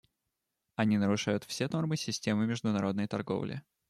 Они 0.77 0.97
нарушают 0.97 1.43
все 1.43 1.67
нормы 1.67 1.95
системы 1.95 2.47
международной 2.47 3.05
торговли. 3.07 3.61